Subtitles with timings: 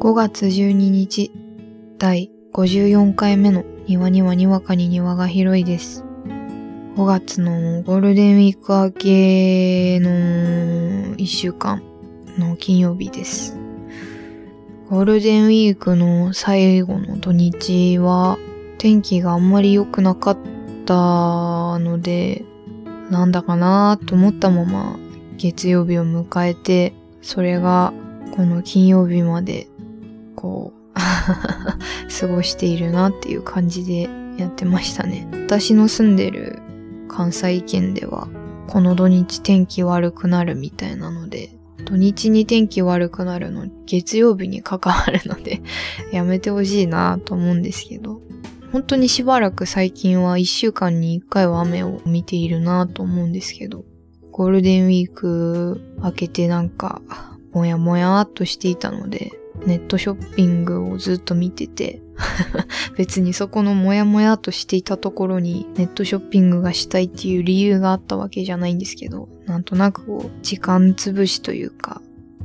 [0.00, 1.30] 5月12日、
[1.98, 6.06] 第54回目の庭にはにわかに庭が広いです。
[6.96, 11.82] 5月のゴールデンウィーク明けの1週間
[12.38, 13.58] の金曜日です。
[14.88, 18.38] ゴールデンウィークの最後の土日は
[18.78, 20.38] 天気があんまり良くなかっ
[20.86, 22.46] たので、
[23.10, 24.98] なんだかなと思ったまま
[25.36, 27.92] 月曜日を迎えて、それが
[28.34, 29.69] この金曜日まで
[30.40, 30.80] こう
[32.20, 34.08] 過ごしているなっていう感じで
[34.38, 35.28] やってましたね。
[35.32, 36.58] 私の住んでる
[37.08, 38.28] 関西圏では
[38.66, 41.50] この土日天気悪くなるみたいなので、
[41.84, 45.60] 土日に天気悪くなるの月曜日に関わるので
[46.12, 48.22] やめてほしいなと思うんですけど、
[48.72, 53.84] 本当にしばらく最近は一週間に一回は雨を見ているなと思うんですけど、
[54.30, 57.02] ゴールデンウィーク明けてなんか、
[57.52, 59.32] もやもやっとしていたので、
[59.66, 62.02] ネットショッピングをずっと見てて、
[62.96, 72.02] 別にそこのモヤモヤとしていたところにネットショッピングがしたいっていう理由があったわけじゃないんですけど、なんとなくこう、時間潰しというか、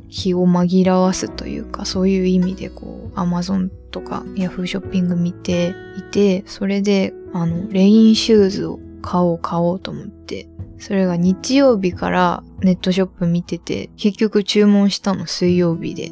[0.09, 16.11] 気を紛らわすというか、そういう意味でこう、アマゾンとかヤフーショッピング見ていて、それで、あの、レインシューズを買おう買おうと思って、それが日曜日からネットショップ見てて、結局注文したの水曜日で。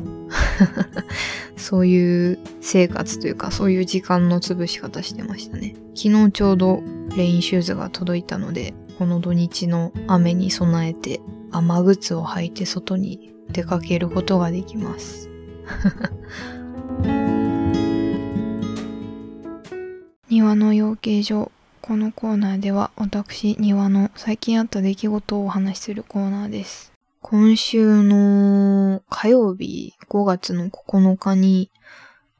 [1.57, 5.75] そういう生活というか、そういう時間の潰し方してましたね。
[5.95, 6.83] 昨日ちょうど
[7.17, 11.19] レインシューズが届いたので、この土日の雨に備えて
[11.51, 15.31] 雨靴を履いて外に出かけることができます。
[20.29, 21.51] 庭の養鶏場
[21.85, 26.93] このコーナーでは私庭の最近あった出来事をお話しするコーナーです。
[27.19, 31.71] 今週の火曜日5月の9日に、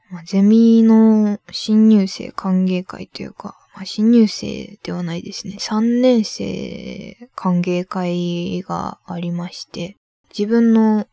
[0.09, 5.57] まゼミの新入生歓迎会というか、まあ、新入生ではないですね。
[5.59, 9.97] 3年生歓迎会がありまして、
[10.29, 11.05] 自分の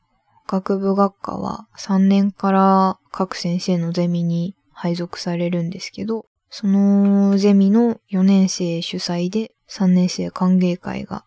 [0.46, 11.24] 学部学科は3年から各先生のゼミに配属されるんですけど、そのゼミの4年生主催で3年生歓迎会が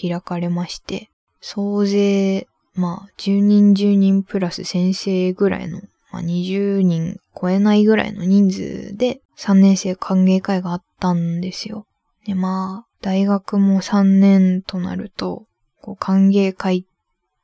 [0.00, 1.10] 開かれまして、
[1.40, 5.80] 総勢、まあ、10人10人プラス先生ぐらいの、
[6.12, 11.86] まあ、20人超えないぐらいの人数で3年生歓迎会があったんですよ。
[12.24, 15.46] で、まあ、大学も3年となると、
[15.80, 16.82] こう、歓迎会っ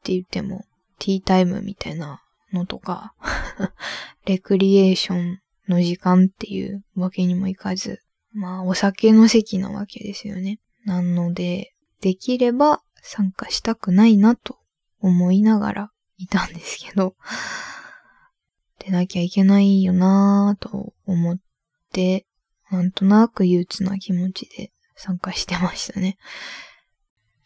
[0.05, 0.65] て言っても、
[0.99, 2.23] ティータイムみたいな
[2.53, 3.15] のとか、
[4.27, 8.01] レクリエーションの時間っていうわけにもいかず、
[8.33, 10.61] まあ、お酒の席なわけですよね。
[10.85, 14.59] なので、できれば参加したくないなと
[15.01, 17.15] 思いながらいたんですけど、
[18.79, 21.39] 出なきゃいけないよなぁと思っ
[21.93, 22.27] て、
[22.71, 26.19] なんとなく憂鬱な気持ちで参加してましたね。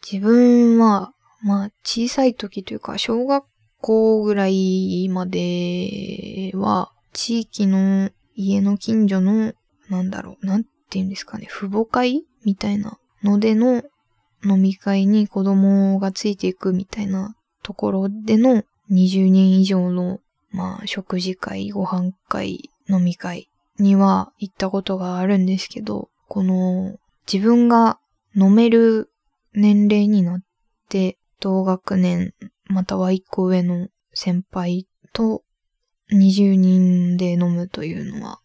[0.09, 3.45] 自分は、まあ、小さい時というか、小学
[3.79, 9.53] 校ぐらいまでは、地域の家の近所の、
[9.89, 13.83] なんだろう、なんて言うんですかね、父母会みたいなのでの
[14.43, 20.19] 飲み会に子供がついていくみたいなところでの20人以上の、
[20.51, 26.97] まあ、食事会、ご飯会、飲み会には行ったことがあるんですけど、この
[27.31, 27.99] 自分が
[28.35, 29.11] 飲める
[29.53, 30.39] 年齢になっ
[30.89, 32.33] て、同学年、
[32.65, 35.43] または一個上の先輩と
[36.11, 38.39] 20人で飲むというのは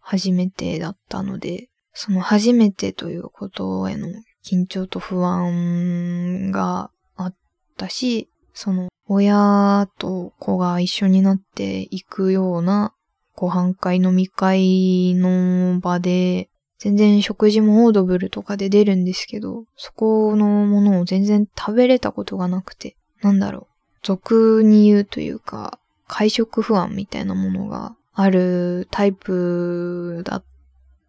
[0.00, 4.08] 初めてだったので、その初めてということへの
[4.44, 7.34] 緊張と不安があっ
[7.76, 12.94] たし、その親と子が一緒になっていくような
[13.34, 16.48] ご飯会飲み会の場で、
[16.78, 23.66] 全然食事もオードブルとかで出るんですけど、そこのものを全然食べれたことがなくて、なんだろう、
[24.02, 25.79] 俗に言うというか、
[26.10, 30.44] 会食不安みたいなものがあるタイプだっ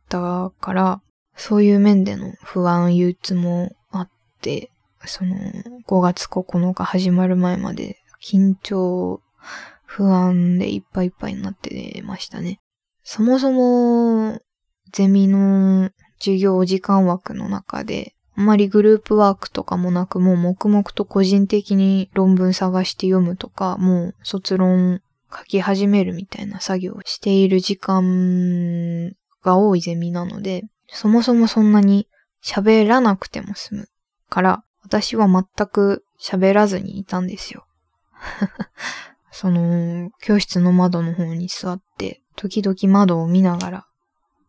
[0.07, 1.01] たから、
[1.35, 4.09] そういう面での不安、憂鬱もあっ
[4.41, 4.69] て、
[5.05, 5.35] その
[5.87, 9.21] 5月9日始まる前まで緊張、
[9.85, 12.59] 不安でいっぱいいっぱいになってましたね。
[13.03, 14.39] そもそも
[14.91, 15.89] ゼミの
[16.19, 24.99] 授業時間枠の中で、あんまりグループワークとかもなく、もう黙々と個人的に論文探して読むとか、もう卒論
[25.31, 32.07] 書き始めるみたいな作業をしている時間が多いゼミなので、そもそもそんなに
[32.43, 33.89] 喋らなくても済む
[34.27, 37.67] から、私は全く喋らずにいたんですよ。
[39.31, 43.85] その、教室の窓の方に座って、時々窓を見ながら、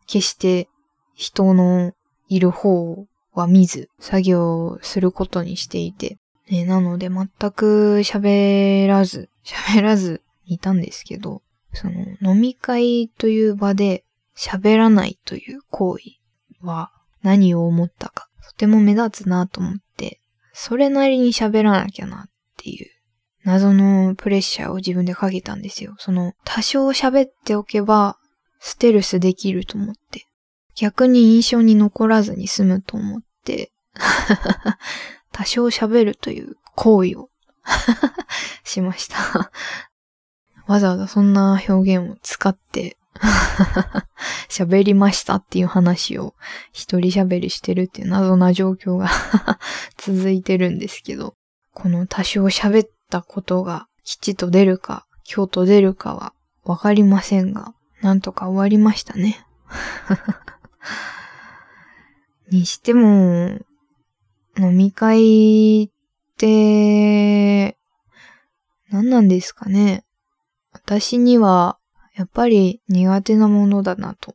[0.07, 0.71] 決して
[1.13, 1.93] 人の
[2.29, 6.19] いる方をは見ず、作業することにしていて、
[6.51, 11.43] ね、なので全く喋らず、 喋らずいたんですけど、
[11.73, 14.05] その飲み会という場で
[14.37, 16.05] 喋らないという行為
[16.61, 16.91] は
[17.23, 20.21] 何を思ったか、とても目立つなと思って、
[20.53, 22.91] それなりに喋らなきゃなっていう
[23.45, 25.95] 謎のプレッシャーを自分でかけたんですよ。
[25.99, 28.19] その多少喋っておけば
[28.61, 30.27] ステルスできると思って、
[30.83, 33.71] 逆に印象に残らずに済むと思って、
[35.31, 37.31] 多少喋るという行為を
[38.65, 39.53] しました
[40.67, 42.97] わざわざそんな表現を使って
[44.51, 46.35] 喋りましたっていう話を
[46.73, 49.09] 一人喋りしてるっていう謎な状況が
[49.99, 51.37] 続いてるんですけど、
[51.75, 56.33] この多少喋ったことが吉と出るか、今日と出るかは
[56.65, 59.47] わかりませんが、なんとか終わりましたね。
[62.51, 63.59] にしても、
[64.59, 65.91] 飲み会っ
[66.37, 67.79] て、
[68.91, 70.05] 何なんですかね。
[70.73, 71.79] 私には
[72.15, 74.35] やっぱり苦手なものだなと。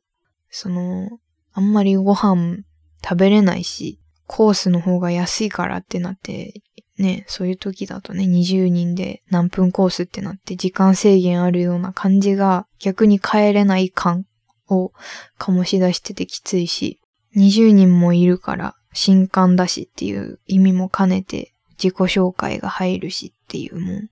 [0.49, 1.19] その、
[1.53, 2.63] あんまりご飯
[3.03, 6.61] 食べれないし、コースの方が安いからってなって、
[6.97, 14.25] ね、そういう時だとね、20人で何分コースってなって時間制限あるような感じが逆に帰れない感
[14.69, 14.91] を
[15.39, 16.99] 醸し出しててきついし、
[17.35, 24.09] 20人もいるから新刊だしっていう意味も兼ねて自己紹介が入るしっていうもん。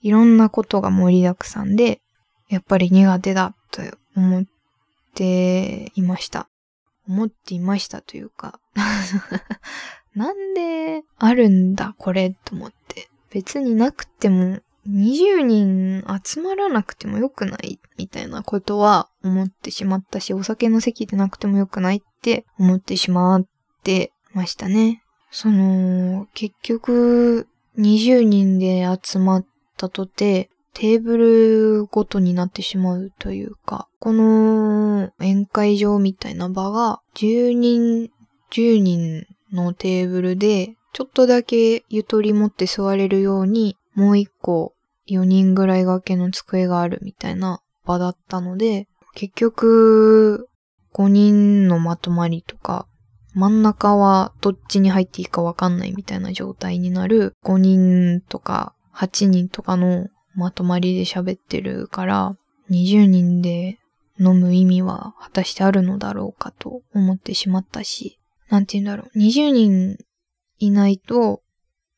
[0.00, 2.00] いろんなことが盛りだくさんで、
[2.48, 3.82] やっぱり苦手だと
[4.16, 4.44] 思っ
[5.14, 6.48] ていました。
[7.08, 8.60] 思っていましたというか
[10.14, 13.08] なんであるんだこれと思って。
[13.32, 23.46] 別になくても20人集まらなくてもよくないみたいなことは思ってしまったし、お酒の席でなくてもよくないって思ってしまっ
[23.84, 25.02] てましたね。
[25.30, 27.48] その、結局
[27.78, 29.46] 20人で集まっ
[29.76, 38.10] たとて、テーブルごとになってしまうというか、この宴会場みたいな場が10人、
[38.50, 44.74] 10人のテーブルでちょっとだけゆとり持って座れるようにもう一個
[45.08, 50.48] 4人ぐらい掛けの机があるみたいな場だったので、結局
[50.94, 52.86] 5人のまとまりとか
[53.34, 62.36] 真ん中はどっちに入っていいかわかんないみたいな状態になる5人とか8人とかのまとまりで喋ってるから、
[62.70, 63.78] 20人で
[64.18, 68.18] 飲む意味は果たしてあるのだろうかと思ってしまったし、
[68.48, 69.18] なんて言うんだろう。
[69.18, 69.96] 20人
[70.58, 71.42] いないと、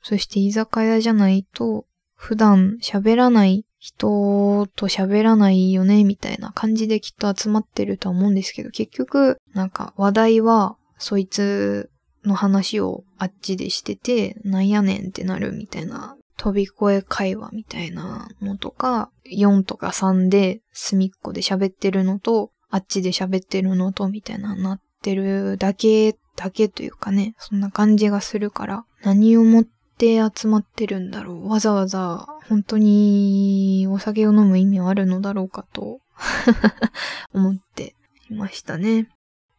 [0.04, 11.90] そして居酒屋じゃないと、普段喋らない人と喋らないよね、みたいな感じできっと集まってるとは思うんですけど、結局、なんか話題は、そいつ
[12.24, 29.64] の話をあっちでしてて、なんやねんってなるみたいな飛び越え会話みたいなのとか、4とか3で隅っこで喋ってるのと、あっちで喋ってるのとみたいななってるだけ、だけというかね、そんな感じがするから、何をもっ
[29.96, 31.48] て集まってるんだろう。
[31.48, 36.00] わざわざ本当にお酒を飲む意味はあるのだろうかと
[37.32, 37.94] 思って
[38.30, 39.08] いましたね。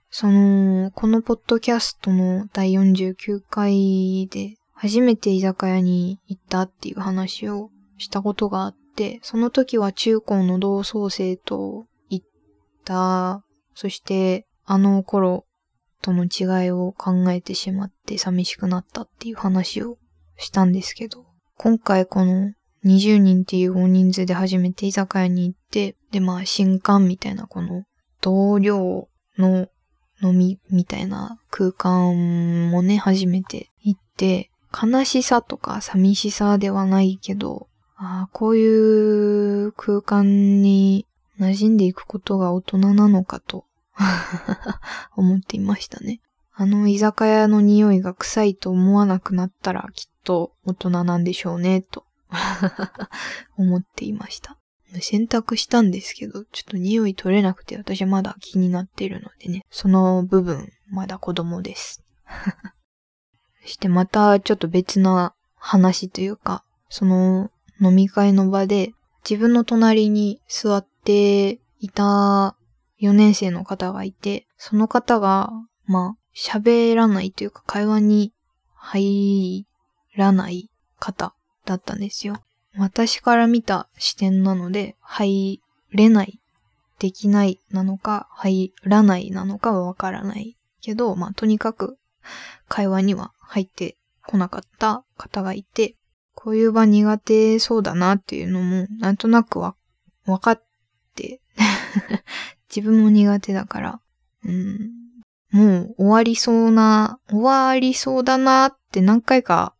[0.09, 12.25] その、このポッドキャストの第49回で初めて居酒屋に行ったっていう話をしたことがあって、その時は中高の同窓生と行っ
[12.85, 15.45] た、そしてあの頃
[16.01, 19.97] との違いを考えてしまって寂しくなったっていう話を
[20.37, 21.25] したんですけど、
[21.57, 22.53] 今回この
[22.85, 27.83] 20人っていう大人数で初めて居酒屋に行って、でまあ新刊みたいなこの
[28.21, 29.67] 同僚の
[30.21, 41.07] 飲みみたいな空間もね、初めて行って、悲しさとか寂しさではないけど、ああ、こういう空間に
[41.39, 43.65] 馴染んでいくことが大人なのかと
[45.15, 46.19] 思っていましたね。
[46.53, 52.05] あの居酒屋の匂いが臭いと思わなくなったらきっと大人なんでしょうね、と
[53.57, 54.57] 思っていました。
[55.01, 62.03] 洗濯したんですけど、ちょっと匂い取れなくて私はまだ気になっているのでね、その部分まだ子供です。
[63.61, 67.51] そ してまたちょっと別な話というか、その
[67.81, 68.93] 飲み会の場で
[69.29, 72.55] 自分の隣に座っていた
[73.01, 75.51] 4年生の方がいて、その方が、
[75.85, 78.33] まあ、喋らないというか会話に
[78.75, 79.65] 入
[80.15, 80.69] らない
[80.99, 81.33] 方
[81.65, 82.41] だったんですよ。
[82.77, 86.39] 私から見た視点なので、入れない、
[86.99, 91.97] できないなのか、入らないなのかはわからないけど、まあ、とにかく
[92.67, 95.95] 会話には入ってこなかった方がいて、
[96.33, 99.75] こういう場苦手そうだなっていうのも、なんとなくわ、
[100.25, 100.63] わかっ
[101.15, 101.41] て
[102.69, 104.01] 自分も苦手だから、
[104.43, 104.91] うん、
[105.51, 109.74] もう終わりそうな、終わりそうだなって何回か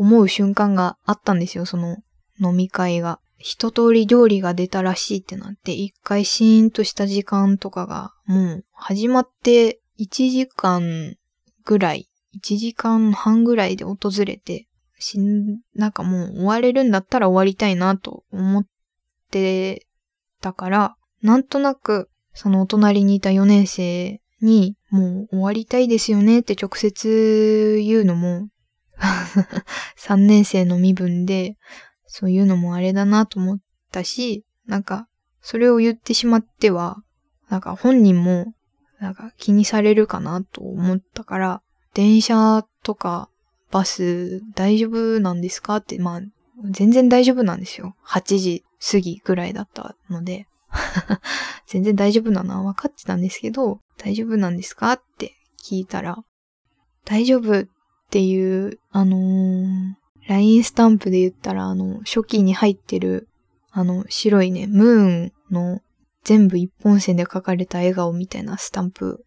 [0.00, 1.98] 思う瞬間があったんですよ、その
[2.40, 3.20] 飲み会が。
[3.36, 11.16] 一通り料理が出たらしいってなって、一回シーンとした時間とかが、もう始まって1時間
[11.66, 12.08] ぐらい、
[12.42, 18.66] 1時間半ぐらいで訪れて、しん、なんかもう終われるんだったら終わりたいなと思っ
[19.30, 19.86] て
[20.40, 28.48] たから、なんとなくそのお隣にいた4年生に、もう終わりたいですよねって直接言うのも
[29.98, 31.56] 3年生の身分で、
[32.06, 33.58] そういうのもあれだなと思っ
[33.90, 35.08] たし、なんか、
[35.40, 36.98] それを言ってしまっては、
[37.48, 38.52] なんか本人も、
[39.00, 41.62] なんか気にされるかなと思ったから、
[41.94, 43.30] 電車とか
[43.70, 45.76] バス大丈夫なんですか？
[45.76, 46.20] って、まあ、
[46.70, 47.96] 全然大丈夫なんですよ。
[48.06, 50.46] 8時過ぎぐらいだったので。
[51.66, 54.92] 全然大丈夫なのは分かってたんですけど、大丈夫なんですか？
[54.92, 55.32] って
[55.64, 56.18] 聞いたら、
[57.04, 57.64] 大丈夫っ
[58.10, 59.94] っていう、あのー、
[60.26, 63.28] LINE スタンプで言ったら、あの、初期に入ってる、
[63.70, 65.80] あの、白いね、ムーンの
[66.24, 69.24] 全部一本線で描かれた笑顔みたいなスタンプ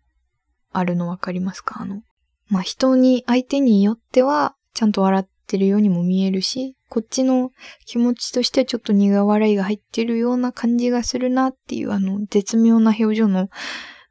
[0.74, 1.82] あるのわかりますか？
[1.82, 2.02] あの、
[2.50, 7.52] まあ、人に、相手によっては、ちゃんと笑ってるようにも見えるし、こっちの
[7.86, 13.50] 気持ちとしてはちょっと苦笑いが入ってるような感じがするなっていうあの絶妙な表情の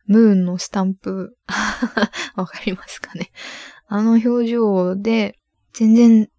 [0.07, 1.37] ムーンのスタンプ
[2.35, 3.31] わかりますかね？
[3.95, 5.37] あの表情で
[5.75, 6.31] 全然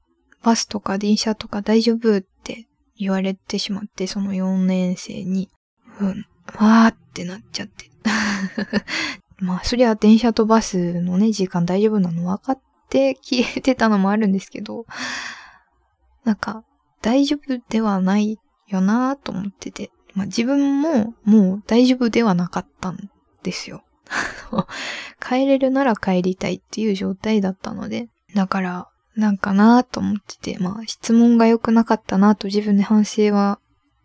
[0.41, 2.65] バスとか電車とか大丈夫って
[2.97, 5.51] 言われてしまって、その4年生に、
[5.99, 6.25] うん、
[6.57, 7.91] わーってなっちゃって。
[9.37, 14.87] まあ、そりゃ電車とバスのね、時間大丈夫なの分かって消えてたのもあるんですけど、
[16.23, 16.63] なんか、
[17.03, 23.11] 大丈夫ではないよなと思ってて、まあ自分ももう大丈夫ではなかったん
[23.43, 23.83] ですよ。
[25.33, 33.59] 帰れるなら帰りたいっていう状態だったので、だからなんかなと思ってて、まあ質問が良くなかったなと自分で反省は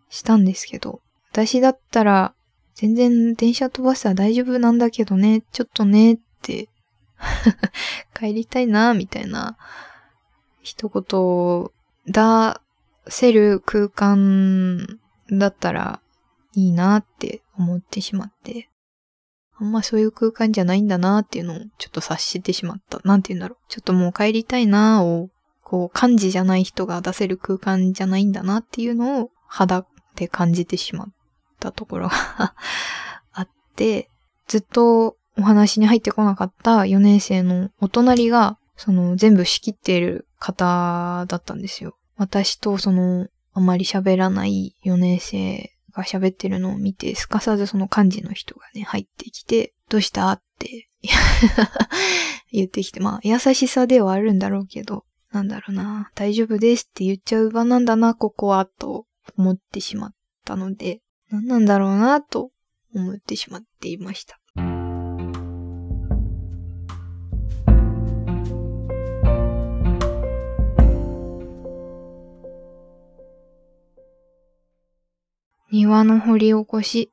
[0.09, 2.33] したんですけど、私だったら
[2.73, 6.69] 全然電車飛ばすは大丈夫なんだけどね、ちょっとねって
[8.17, 9.57] 帰りたいなみたいな
[10.61, 11.69] 一言
[12.07, 12.59] 出
[13.07, 14.99] せる空間
[15.31, 16.01] だったら
[16.55, 18.69] いいなって思ってしまって、
[19.61, 22.99] あんまそういう空間じゃないんだなっていうのをちょっと察してしまった。
[23.03, 23.65] なんて言うんだろう。
[23.67, 25.29] ちょっともう帰りたいなを、
[25.63, 29.85] こう、漢字じゃない人が出せる空間じゃないんだなっていうのを肌
[30.15, 31.07] で感じてしまっ
[31.59, 32.15] たところが
[33.33, 34.09] あって、
[34.47, 41.97] ずっとお話に入ってこなかった4年生のお隣が、その全部仕切っている方だったんですよ。
[42.15, 50.89] 私とその、あまり喋らない4年生が喋ってるのを見て、すかさずその幹事の人がね、入ってきて、どうしたって
[52.51, 59.05] 言ってきて、まあ、優しさではあるんだろうけど、なんだろうな、大丈夫ですって言っちゃう場なんだな、ここは、と
[59.37, 60.13] 思ってしまっ
[60.45, 62.51] たので、何なんだろうな、と
[62.95, 64.38] 思ってしまっていました。
[75.79, 77.09] 庭の掘り起こし。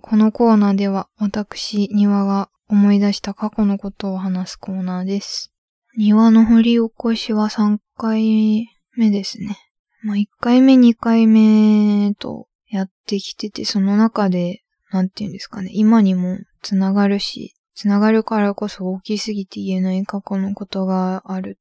[0.00, 5.52] このコーナーでは私、庭が思い出した過去のことを話すコーナーです。
[5.94, 9.58] 庭の掘り起こしは3回目ですね。
[10.02, 21.58] まあ、1回目、2回目とやってきてて、その中で、なんて言うんですかね、今にもつながるし、つながるからこそ大きすぎて言えない過去のことがある。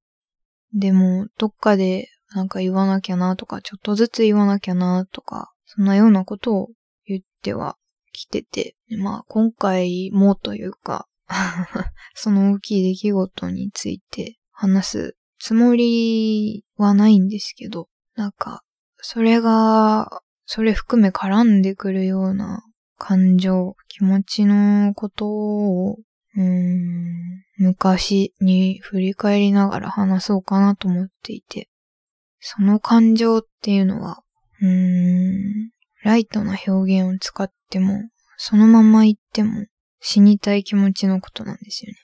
[0.73, 6.69] でも、どっかでなんか言わなきゃなとか、ちょっとずつ言わなきゃなとか、そんなようなことを
[7.05, 7.77] 言っては
[8.11, 11.07] きてて、まあ今回もというか
[12.15, 18.63] その大きい出来事について話すつもりはないんですけど、なんか、
[18.97, 22.63] それが、それ含め絡んでくるような
[22.97, 25.97] 感情、気持ちのことを、
[26.35, 31.69] うん、昔に振り返りながら話そうかなと思っていて、
[32.39, 34.21] その感情っていうのは、
[34.61, 35.71] うーん、
[36.03, 39.65] ライトな表現を使っても、そのまま言っても
[39.99, 41.97] 死にたい気持ちのことなんですよね。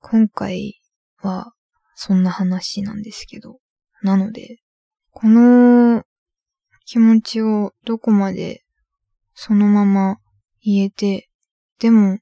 [0.00, 0.80] 今回
[1.18, 1.52] は
[1.94, 3.58] そんな話なんですけど、
[4.02, 4.58] なので、
[5.10, 6.02] この
[6.86, 8.62] 気持ちをどこまで
[9.34, 10.18] そのまま
[10.62, 11.28] 言えて、
[11.78, 12.18] でも、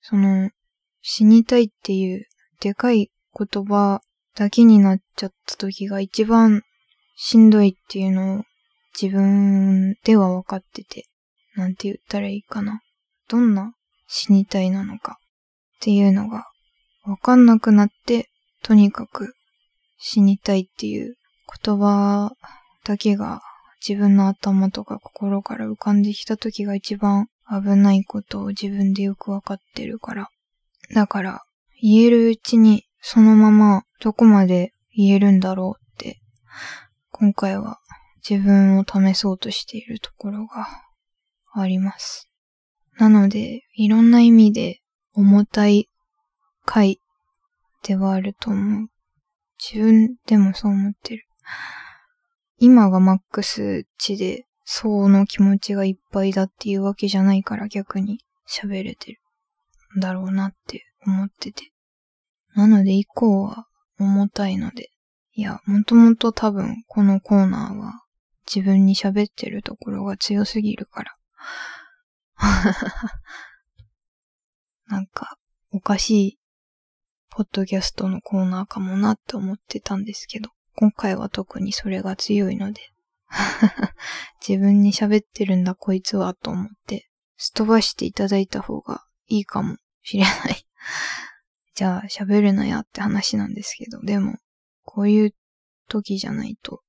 [0.00, 0.50] その、
[1.02, 2.26] 死にたいっていう
[2.60, 4.00] でかい言葉
[4.34, 6.62] だけになっちゃった時が一番
[7.16, 8.42] しんどいっていうのを
[9.00, 11.06] 自分では分かってて、
[11.56, 12.82] なんて言ったらいいかな。
[13.28, 13.74] どんな
[14.06, 15.18] 死にたいなのか
[15.76, 16.46] っていうのが
[17.04, 18.28] 分かんなくなって、
[18.62, 19.34] とにかく
[19.98, 21.16] 死にたいっていう
[21.64, 22.32] 言葉
[22.84, 23.40] だけが
[23.86, 30.28] 自分の頭とか心から浮かんできた時が一番危ないことを自分でよくわかってるから。
[30.94, 31.42] だから、
[31.80, 36.20] 言えるうちにそのままどこまで言えるんだろうって、
[37.10, 37.78] 今回は
[38.28, 40.66] 自分を試そうとしているところが
[41.54, 42.28] あります。
[42.98, 44.80] なので、いろんな意味で
[45.12, 45.88] 重たい
[46.64, 47.00] 回
[47.82, 48.88] ではあると思う。
[49.58, 51.26] 自分でもそう思ってる。
[52.58, 59.20] 今がマックス値で、その気持ちがいっぱいだっていうわけじゃないから逆に喋れてる。
[59.96, 61.72] んだろうなって思ってて。
[62.54, 63.66] なので以降は
[63.98, 64.90] 重たいので。
[65.34, 68.02] いや、もともと多分このコーナーは
[68.46, 71.16] 自分に喋ってるところが強すぎるから。
[74.86, 75.38] なんか、
[75.70, 76.38] おかしい、
[77.30, 82.92] ポッドキャストのコーナーかもなって思ってたんですけど、今回は特にそれが強いので、
[84.46, 90.66] 自分に喋ってるんだこいつはと思って、すっ飛ばしていただいた方がいいかもしれない
[91.74, 94.38] じゃあ喋るなやって話なんですけど、でも、
[94.84, 95.34] こういう
[95.88, 96.82] 時じゃないと、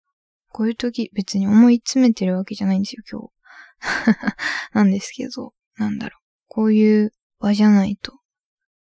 [0.53, 4.35] こういう時別に思い詰めてるわけじゃないんですよ、今日。
[4.73, 6.21] なんですけど、なんだろう。
[6.47, 8.19] こういう場じゃないと、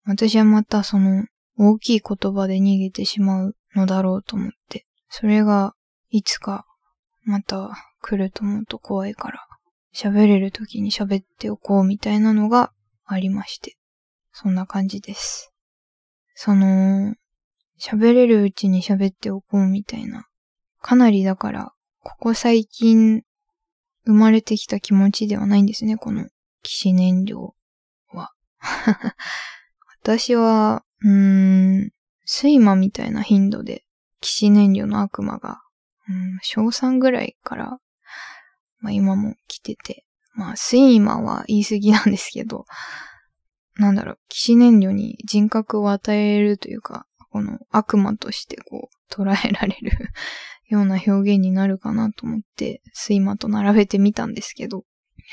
[0.06, 1.26] 私はまたその
[1.58, 5.74] 大きい言葉で逃げてしまうのだろうと思って、それが
[6.10, 6.66] いつか
[7.24, 9.40] また来ると思うと怖いから、
[9.94, 12.72] 喋れる時に喋っておこうみたいなのが
[13.06, 13.76] ありまして、
[14.32, 15.52] そんな感じです。
[16.36, 17.16] その、
[17.80, 20.28] 喋れるうちに喋っておこうみたいな、
[20.86, 23.24] かなりだから、ここ最近
[24.06, 26.28] 生まれてきた気持ちではないんですね、この
[26.62, 27.56] 騎士燃料
[28.10, 28.30] は。
[30.04, 31.92] 私は、うーん、
[32.28, 33.84] 睡魔みたいな頻度で
[34.22, 35.60] 騎士燃料の悪魔が、
[36.08, 37.80] うん、小3ぐらいから、
[38.78, 42.68] まあ今も来てて、まあ睡魔は言い過ぎなんですけど、
[43.78, 49.92] なんだろう、騎士燃料に人格を与えるというか、この悪魔としてこう捉えられる
[50.68, 54.84] ような表現になるかなと思って、睡魔と並べてみたんですけど、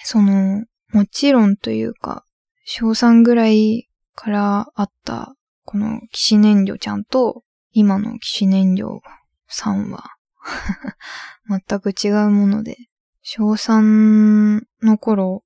[0.04, 2.24] その、もちろんというか、
[2.64, 7.42] 小3ぐらいからあった、この騎士燃料ちゃんと、
[7.72, 9.00] 今の騎士燃料
[9.46, 10.04] さんは
[11.48, 12.76] 全く違うもので、
[13.22, 15.44] 小3の頃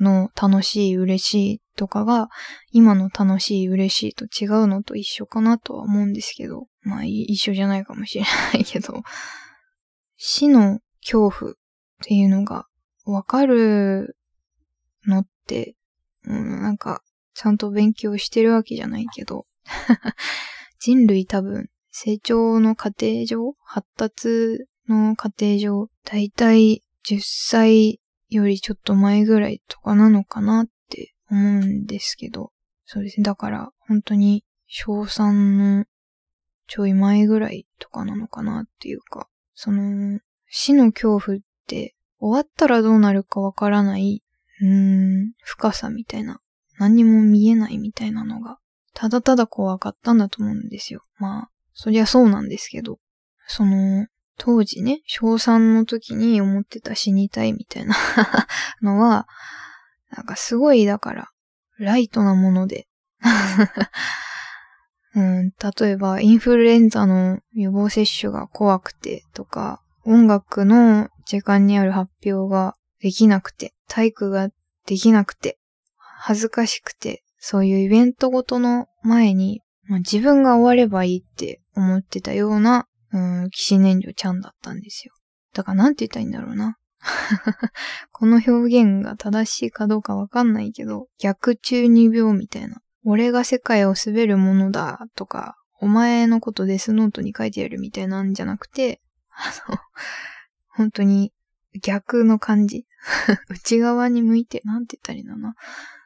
[0.00, 2.28] の楽しい嬉しいとかが、
[2.72, 9.02] 今の楽しい嬉しいと違うのと一緒かなとは思うんですけど、まあ一緒じゃないかもしれないけど、
[10.16, 11.54] 死の恐怖っ
[12.02, 12.66] ていうのが
[13.06, 14.16] わかる
[15.06, 15.76] のって、
[16.24, 17.00] うん、なんか、
[17.34, 19.46] ちゃんと勉強してるわけじゃないけど、
[20.80, 30.66] 人類多分、成長の過程上、発達の過程上、だいたい10歳よりちょっと前ぐらいとかなのかなっ
[31.30, 32.52] 思うんですけど、
[32.84, 33.24] そうですね。
[33.24, 35.84] だから、本当に、小3の
[36.66, 44.22] ちょい前ぐらいとかなのかなっていうか、その、死の恐怖って終わったらどうなるかわからない、
[44.60, 46.40] うーん、深さみたいな、
[46.78, 48.58] 何にも見えないみたいなのが、
[48.94, 51.02] ただただ怖かったんだと思うんですよ。
[51.18, 52.98] まあ、そりゃそうなんですけど、
[53.46, 57.96] その、当時ね、小3の時に思ってた死にたいみたいな
[58.82, 59.26] のは、
[60.10, 61.28] なんかすごい、だから、
[61.78, 62.88] ライトなもので
[65.14, 74.50] うん、例えば、インフルエンザの予防接種が怖くてとか、音楽の時間にある発表ができなくて、体育が
[74.86, 75.58] できなくて、
[75.96, 85.14] 恥ずかしくて、そういうイベントごとの前に、まあ、自分が終わればいいって思ってたような、うん、騎士燃料ちゃんだったんですよ。
[85.54, 86.76] だからなんて言ったらいいんだろうな。
[88.12, 92.80] この表現が正しいかどうかわかんないけど、逆中二病みたいな。
[93.04, 99.78] 俺が世界を滑るものだとか、お前のことデスノートに書いてやるみたいなんじゃなくて、あの、
[100.68, 101.32] 本当に
[101.80, 102.86] 逆の感じ。
[103.48, 105.54] 内側に向いて、なんて言ったらいいんだな。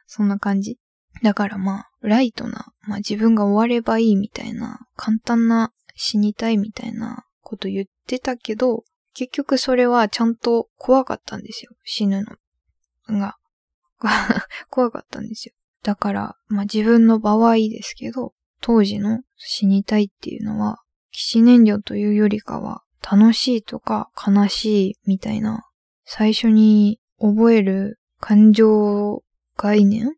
[0.05, 0.77] そんな感じ。
[1.23, 11.71] だからまあ、ライトな、まあ自分が終わればいいみたいな、簡単な死にたいみたいなこと言ってたけど、結局それはちゃんと怖かったんですよ。
[11.83, 12.23] 死ぬ
[13.07, 13.35] のが。
[14.69, 15.53] 怖かったんですよ。
[15.83, 20.79] だから、まあ自分の場合ですけど、当時の死にたいっていうのは、
[21.11, 25.63] 騎士燃料というよりかは、楽しいとか悲しいみたいな、
[26.05, 29.23] 最初に覚える感情
[29.57, 30.15] 概念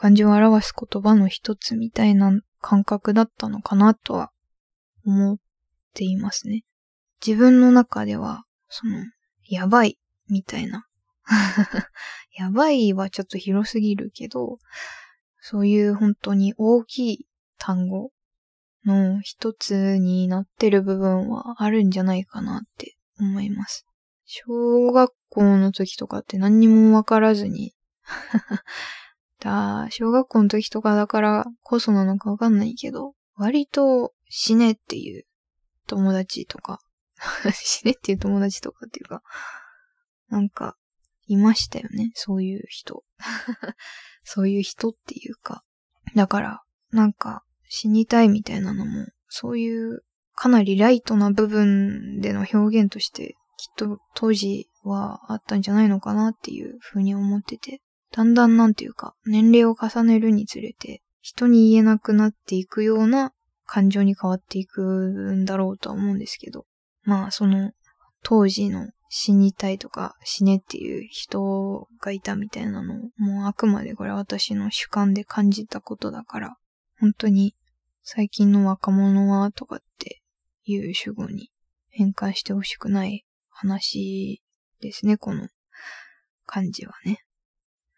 [0.00, 2.30] 感情を表す言葉の一つみたいな
[2.60, 4.30] 感覚だったのかなとは
[5.04, 5.38] 思っ
[5.92, 6.62] ていますね。
[7.26, 9.04] 自分の中では、その、
[9.48, 10.86] やばいみたいな。
[12.36, 14.58] やばいはちょっと広すぎるけど、
[15.40, 17.26] そういう本当に大きい
[17.58, 18.10] 単語
[18.84, 23.86] の一つになってる部分はあるんじゃないかなって思います。
[24.24, 27.74] 小学校の時とかって何にもわからずに
[29.40, 35.24] だ、小学校の時とかだからこそなのかわかんないけど、割と死ねっていう
[35.86, 36.80] 友達とか
[37.52, 39.22] 死ねっていう友達とかっていうか、
[40.28, 40.76] なんか、
[41.26, 42.10] いましたよね。
[42.14, 43.04] そういう人。
[44.24, 45.62] そういう人っていうか。
[46.14, 50.02] だから、なんか、死にたいみたいなのも、そういう
[50.40, 63.32] かなりライトな部分での表現として、きっと当時はあったんじゃないのかなっていうふうに思ってて、だんだんなんていうか、年齢を重ねるにつれて、人に言えなくなっていくような
[63.66, 64.82] 感情に変わっていく
[65.34, 66.66] んだろうとは思うんですけど、
[67.08, 67.70] まあその
[68.22, 76.56] 当時の死にたいとか死ねっていう人がいたみたいなのもうあくまでこれ私の主観で感じたことだから、
[77.00, 77.54] 本当に
[78.02, 80.20] 最近の若者はとかって
[80.66, 81.48] いう主語に
[81.88, 84.42] 変換してほしくない話
[84.82, 85.48] ですね、この
[86.44, 87.24] 感じはね。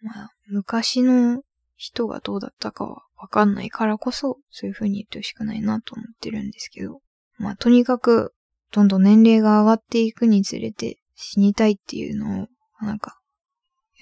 [0.02, 1.42] まあ、昔の
[1.74, 7.00] 人がどうだったかはわかんないからこそ、そういう風に言ってほしくないなと思ってるんですけど。
[7.38, 8.32] まあ、とにかく、
[8.72, 12.48] どんどん年齢が上がっていくにつれて死にたいっていうのを、
[12.80, 13.18] なんか、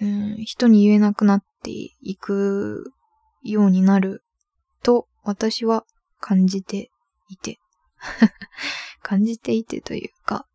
[0.00, 2.92] うん、人に言えなくなっていく
[3.42, 4.22] ようになる
[4.82, 5.84] と、私は
[6.20, 6.90] 感じて
[7.28, 7.58] いて。
[9.02, 10.46] 感じていてというか、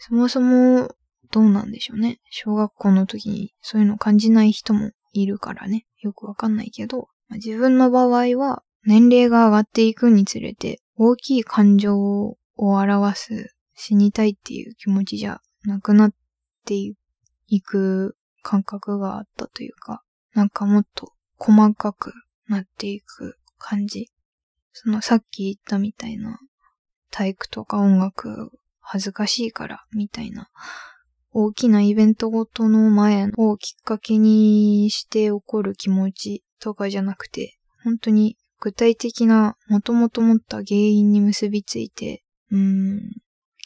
[0.00, 0.94] そもそも
[1.30, 2.20] どうなんでしょうね。
[2.30, 5.86] 小学校の時にそういうの感じない人もいるからね。
[6.00, 16.14] よくわかんないけど、自分の場合は年齢が上がっていくにつれて大きい感情を表す死にたいっていう気持ちじゃなくなっ
[16.66, 20.02] ていく感覚があったというか、
[20.34, 22.12] なんかもっと細かく
[22.46, 24.08] なっていく感じ。
[24.72, 26.38] そのさっき言ったみたいな
[27.10, 30.48] 体育とか音楽恥ずかしいからみたいな
[31.32, 43.00] 大きなイベントごとの前をきっかけにして起こる気持ちとかじゃなくて、本当に具体的な元々持った原因に結びついて、うん、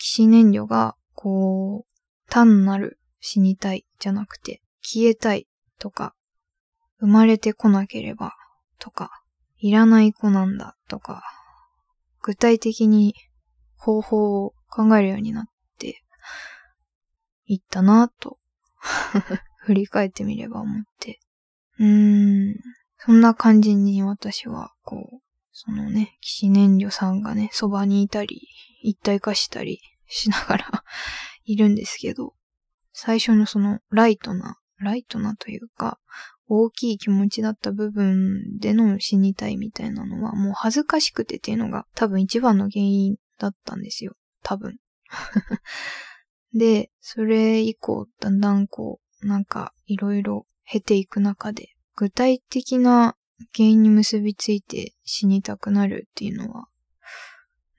[0.05, 6.15] 騎士燃料が、こう、単なる死にたいじゃなくて、消えたいとか、
[6.99, 8.35] 生まれてこなければ
[8.79, 9.23] とか、
[9.57, 11.23] いらない子なんだとか、
[12.21, 13.15] 具体的に
[13.79, 15.45] 方法を考えるようになっ
[15.79, 16.03] て、
[17.47, 18.39] 行ったなぁと
[19.65, 21.19] 振り返ってみれば思って。
[21.79, 22.57] うーん。
[22.99, 25.21] そんな感じに私は、こう、
[25.53, 28.47] そのね、騎士燃料さんがね、そばにいたり、
[28.83, 30.85] 一体化したりしながら
[31.45, 32.35] いるんですけど、
[32.93, 35.99] 最初のそのライトな、ライトなというか、
[36.47, 44.15] 大きい気持ちだった部分での死にたいみたいなのは、もう恥ずかしくてっていうのが多分一番の原因だったんですよ。
[44.43, 44.79] 多分。
[46.53, 53.17] で、それ以降、だんだんこう、なんか、いろいろ経ていく中で、具体的な
[53.55, 56.69] 原因に結びついて死にたくなるっていうのは、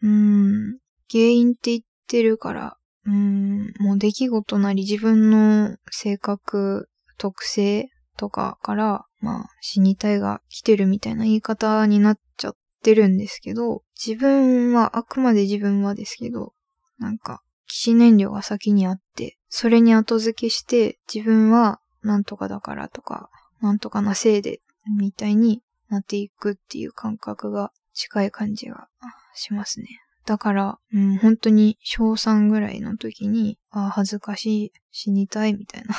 [0.01, 16.53] うーん、原因って言ってるから、うん、もう出来事なり自分の性格、特性とかから、まあ、死にたいが来てるみたいな言い方になっちゃってるんですけど、自分は、あくまで自分はですけど、
[16.97, 23.29] なんか、騎士燃料が先にあって、それに後付けして自分はなんとかだからとか、
[23.61, 24.61] なんとかなせいで、
[24.99, 28.87] みたいになっていくっていう感覚が近い感じが
[29.33, 29.87] しますね。
[30.25, 35.95] だから、うん、本当に小3ぐらいの時に、あ恥ずかしい、死にたいみたいな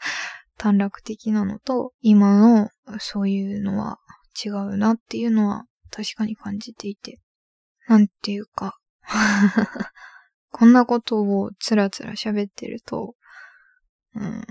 [0.58, 3.98] 短絡的なのと、今のそういうのは
[4.44, 7.18] 違うなっていうのは確かに感じていて。
[7.88, 8.78] なんていうか
[10.52, 13.16] こんなことをつらつら喋ってると、
[14.14, 14.44] うん、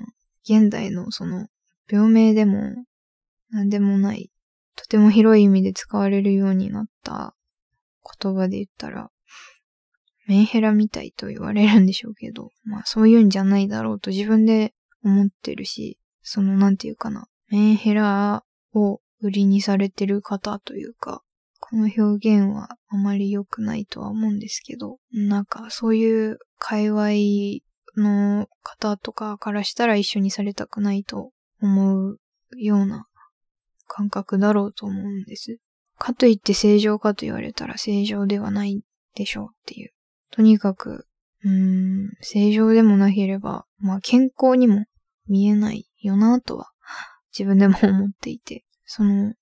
[0.44, 1.48] 現代のその
[1.90, 2.86] 病名でも
[3.52, 4.30] 何でもない、
[4.76, 7.34] とても広い意味で使われるようになった
[8.22, 9.10] 言葉で言ったら、
[10.30, 21.24] メンヘラみたいと言われるんでしょうけど、 まあそういうんじゃないだろうと自分で思ってるし、そのなんていうかな、メンヘラを売りにされてる方というか、
[21.60, 27.10] この表現はあまり良くないとは思うんですけど、なんかそういう界隈
[27.98, 32.20] の方とかからしたら一緒にされたくないと思う
[32.56, 33.08] ような
[33.88, 35.58] 感覚だろうと思うんです。
[35.98, 38.84] かといって正常かと言われたら正常ではない
[39.16, 39.92] でしょうっていう。
[40.32, 41.06] とにかく、
[41.44, 44.86] うん、正常でもなければ、まあ健康にも
[45.28, 46.72] 見えないよなとは
[47.38, 49.34] 自分でも思っていて、その、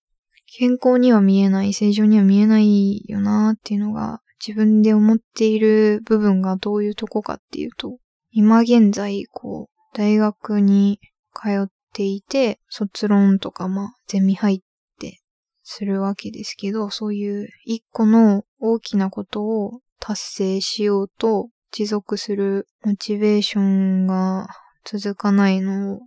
[0.57, 7.97] 健康には見えない、正常には見えないよなっていうのが自分で思っている部分がどういうとこかっていうと、
[8.31, 10.99] 今現在、こう、大学に
[11.33, 14.59] 通っていて、卒論とか、まあ、ゼミ入っ
[14.99, 15.21] て
[15.63, 24.47] するわけですけど、そういう一個の大きなことを達成しようと持続するモチベーションが
[24.83, 25.99] 続かないのを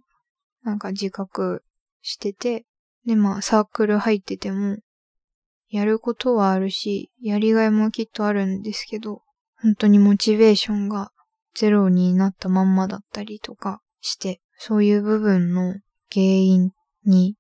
[0.63, 1.63] なんか自覚
[2.03, 2.65] してて、
[3.07, 4.79] でまあサークル入ってても
[5.69, 9.23] やることはあるし、やりがいもきっとあるんですけど、
[9.63, 11.13] 本当にモチベーションが
[11.55, 15.75] ゼロになったまんまだったりとかして、そういう部分の
[16.13, 16.71] 原因
[17.05, 17.37] に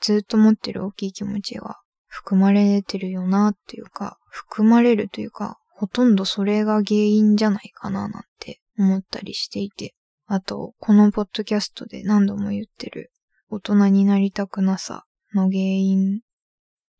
[0.00, 9.94] ずっと持ってる大きい気持ちが含まれてるよなっていうか、含まれるというか、ほとんどそれが原因じゃないかななんて思ったりしていて。
[10.26, 13.12] あと、このポッドキャストで何度も言ってる
[13.48, 16.20] 大人になりたくなさの原因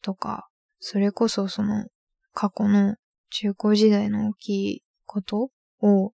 [0.00, 1.88] とか、それこそその
[2.32, 2.94] 過去の
[3.30, 5.50] 中高時代の大きいこと
[5.82, 6.12] を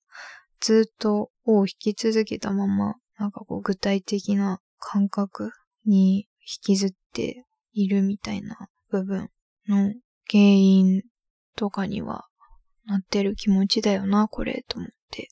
[0.58, 5.52] ずっとを引き続けたまま、なんかこう具体的な感覚
[5.84, 8.56] に引きずっているみたいな
[8.90, 9.28] 部分
[9.68, 9.92] の
[10.30, 11.02] 原因
[11.56, 12.26] とかには
[12.86, 15.28] なってる気持ちだよな、これ、と思って。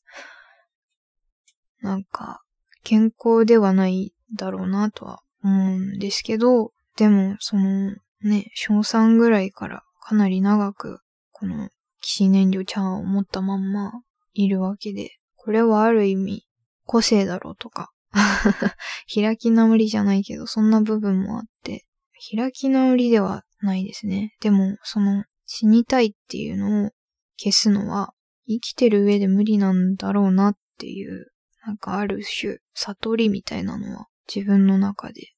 [1.81, 2.43] なんか、
[2.85, 11.01] 健康ではないだろうなとは思うんですけど、でも、その、ね、小3ぐらいからかなり長く、
[11.33, 13.93] この、騎士燃料ちゃんを持ったまんま
[14.35, 16.47] いるわけで、これはある意味、
[16.85, 17.93] 個性だろうとか、
[19.13, 21.87] 開き直りじゃないけど、そんな部分もあって、
[22.37, 24.35] 開き直りではないですね。
[24.41, 26.91] でも、その、死にたいっていうのを
[27.43, 28.13] 消すのは、
[28.47, 31.27] 生きてる上で無理なんだろうなっていう、
[31.67, 35.33] なんかある種、悟りみたいなのは自分の中で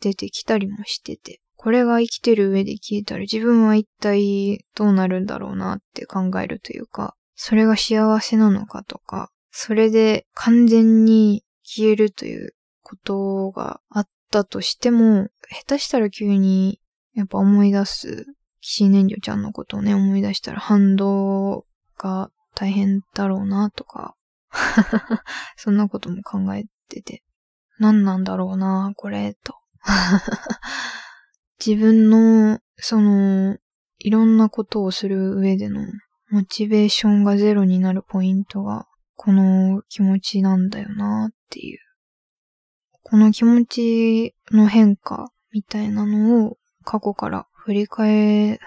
[0.00, 16.80] 出てきたりもしてて、これが生きてる上で消えたら自分は一体どうなるんだろうなって考えるというか、それが幸せなのかとか、それで完全に消えるということがあったとしても、下手したら急に
[17.14, 18.26] やっぱ思い出す、
[18.62, 21.66] 騎士燃料ちゃんのことをね、思い出したら反動
[21.98, 24.14] が大変だろうなとか、
[25.56, 27.22] そんなことも考えてて、
[27.78, 29.56] 何なんだろうな、これ、と。
[31.64, 33.58] 自分の、その、
[33.98, 35.84] いろんなことをする上での
[36.30, 41.78] モチベーションがゼロになるポイントが、この気持ちなんだよなっていう。
[43.02, 48.58] この気持ちの変化みたいなのを過去から振り返っ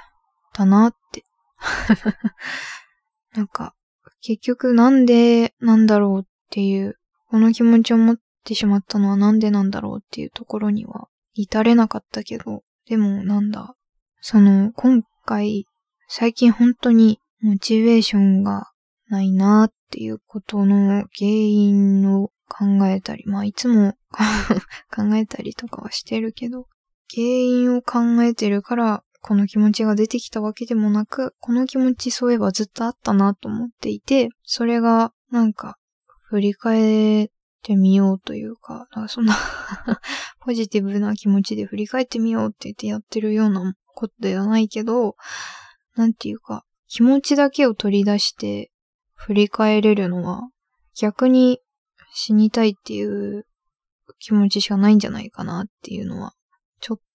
[0.54, 1.26] たなって。
[3.36, 3.76] なんか、
[4.22, 13.76] 結局なんでなんだろうっていう、この気持ちを持ってしまったのはなんでなんだろうっていうところには至れなかったけど、でもなんだ、
[14.22, 15.66] その今回、
[16.08, 18.72] 最近本当にモチベーションが
[19.10, 23.96] ないなっていうことの原因を考えたり、まあいつも
[24.96, 26.68] 考えたりとかはしてるけど、
[27.13, 35.78] 原因を考えてるからこの気持ちが出てきたわけでもなく、この気持ちそういえばずっとあったなと思っていて、それがなんか
[36.30, 37.28] 振り返っ
[37.63, 39.36] てみようというか、かそんな
[40.41, 45.15] ポジティブな気持ちで振り返ってみようって言ってやってるようなことではないけど、
[45.96, 48.70] なんていうか、気持ちだけを取り出して
[49.15, 50.44] 振り返れるのは
[50.96, 51.60] 逆に
[52.13, 53.48] 死にたいっていう
[54.20, 56.34] 気持ちしかないんじゃないかなっていうのは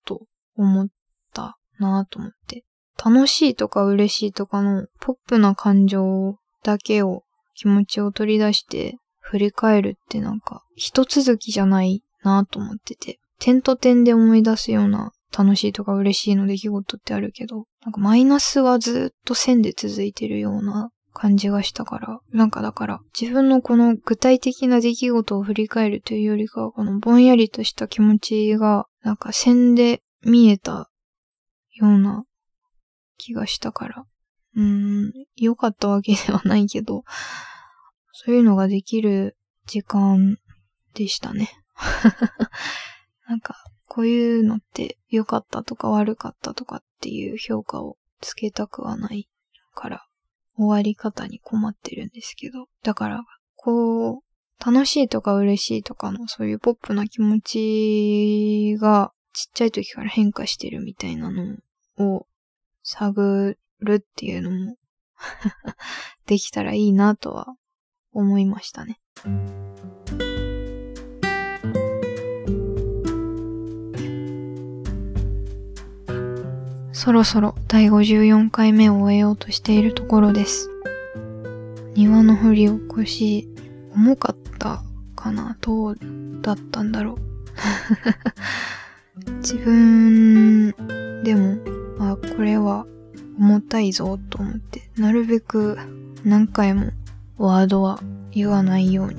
[0.04, 0.88] と思っ
[1.32, 2.64] たなと思って。
[3.02, 7.22] 楽しいとか嬉しいとかのポップな感情だけを
[7.54, 13.18] 気持ちを取り出して振り返るってなんか一続きじゃないなと思ってて。
[13.40, 30.90] 点と点で思い出すような楽しいとか嬉しいの出来事ってあるけど、なんかマイナスはずっと線で続いてるような感じがしたから、なんかだから自分のこの具体的な出来事を振り返るというよりかは、このぼんやりとした気持ちがなんか線で見えた
[31.73, 32.25] ような
[33.16, 34.05] 気がしたから、
[34.57, 37.05] うーん、良かったわけではないけど、
[38.12, 40.38] そういうのができる時間
[40.94, 41.51] でしたね。
[43.27, 43.57] なんか、
[43.88, 49.29] こういうのって良かったとか悪かったとかっていう評価をつけたくはない
[49.75, 50.07] から、
[50.61, 53.25] 終わり方に困ってるんですけど、だから、
[53.57, 54.20] こう、
[54.64, 61.57] 楽しいとか嬉しいとかのそういうポップな気持ちがちっちゃい時から変化してるみたいなの
[61.99, 62.27] を
[62.83, 64.77] 探るっていうのも
[66.27, 67.55] できたらいいなとは
[68.12, 68.99] 思いましたね。
[77.00, 80.68] そろそろ第54回目を終えようとしているところです。
[81.94, 83.48] 庭の振り起こし、
[83.94, 84.82] 重かった
[85.16, 85.56] かな？
[85.62, 85.98] どう
[86.42, 87.12] だったんだろ
[89.26, 89.30] う？
[89.40, 90.74] 自分
[91.24, 91.56] でも、
[92.00, 92.84] あ、これは
[93.38, 95.78] 重たいぞと思って、なるべく
[96.22, 96.90] 何回も
[97.38, 99.14] ワードは言わないよう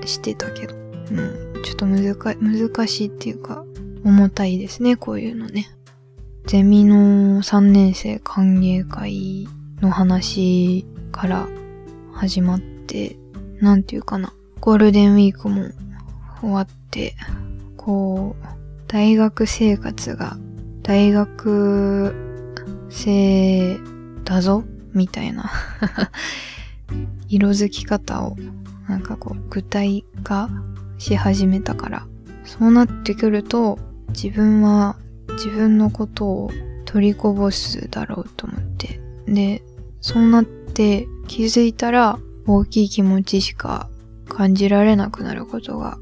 [0.00, 0.78] にしてたけど、う
[1.14, 3.64] ん、ちょっと難難しいっていうか、
[4.04, 5.70] 重たいですね、こういうのね。
[6.46, 9.48] ゼミの3年生歓迎会
[9.80, 11.48] の話から
[12.12, 13.16] 始まって、
[13.60, 15.70] なんていうかな、ゴールデンウィークも
[16.40, 17.14] 終わって、
[17.76, 18.44] こう、
[18.88, 20.36] 大学生活が
[20.82, 22.14] 大学
[22.88, 23.78] 生
[24.24, 24.64] だぞ？
[24.92, 25.50] みたいな。
[27.28, 28.36] 色づき方を
[28.88, 30.50] なんかこう具体化
[30.98, 32.06] し始めたから。
[32.44, 34.96] そうなってくると自分は
[35.42, 36.50] 自分のことを
[36.84, 39.62] 取りこぼすだろうと思ってで
[40.00, 43.88] そうなって気づいたら大きい気持ちしか
[44.28, 45.98] 感じられなくなることが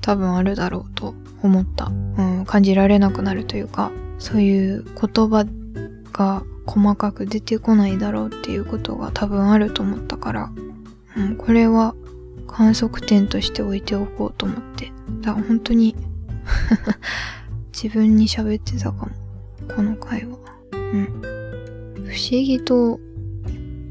[0.00, 1.86] 多分あるだろうと思った。
[1.86, 5.46] うん、感じられなくなるというか、そういう言葉
[6.12, 10.50] が細かく出てこないだろうっていうことが多分あると思ったから、
[11.16, 11.94] うん、これは
[12.46, 14.92] 観測点として置いておこうと思って。
[15.20, 15.96] だから本当に
[17.72, 19.10] 自分に喋ってたかも。
[19.74, 20.38] この回は。
[20.72, 21.06] うん。
[22.06, 22.98] 不思議と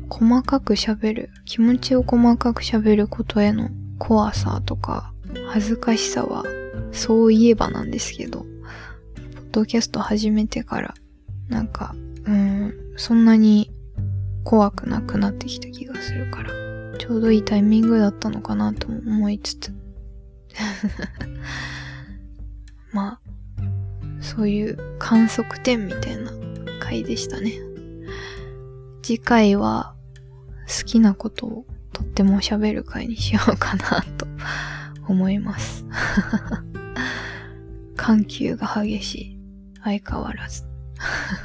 [0.10, 5.14] 細かく喋る、気持ちを細かく喋ることへの怖さとか
[5.48, 6.44] 恥ずかしさは
[6.92, 8.48] そういえばなんですけど、ポッ
[9.52, 10.94] ドキャスト始めてから、
[11.48, 13.72] なんか、うん、そんなに
[14.44, 16.50] 怖くなくなってきた気がするから、
[16.98, 19.74] ちょうどいいタイミングだったのかなと思いつつ。
[22.92, 23.20] まあ、
[24.22, 26.32] そういう観測点みたいな
[26.80, 27.54] 回でしたね。
[29.02, 29.96] 次回は
[30.68, 34.28] 好きなことをとっても喋る回にしようかなと
[35.08, 35.86] 思います。
[37.96, 39.40] 緩急が激しい。
[39.84, 40.64] 相変わらず。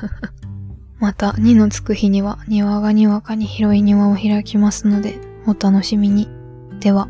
[0.98, 6.28] また、2のつく日には庭がにわかに広い庭を開きますので、お楽しみに。
[6.80, 7.08] では。